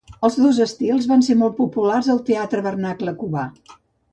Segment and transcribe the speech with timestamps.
[0.27, 3.45] Els dos estils van ser molt populars al teatre vernacle cubà.